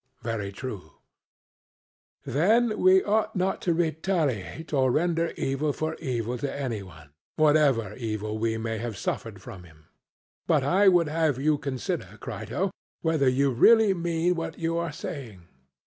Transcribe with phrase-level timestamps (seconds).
[0.23, 0.81] CRITO: Very true.
[2.25, 7.11] SOCRATES: Then we ought not to retaliate or render evil for evil to any one,
[7.35, 9.89] whatever evil we may have suffered from him.
[10.47, 15.43] But I would have you consider, Crito, whether you really mean what you are saying.